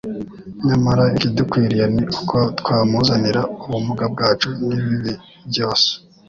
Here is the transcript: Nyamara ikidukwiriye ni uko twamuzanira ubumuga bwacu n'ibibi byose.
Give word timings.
Nyamara 0.67 1.03
ikidukwiriye 1.17 1.85
ni 1.95 2.03
uko 2.19 2.37
twamuzanira 2.59 3.41
ubumuga 3.63 4.05
bwacu 4.13 4.47
n'ibibi 4.67 5.13
byose. 5.49 5.89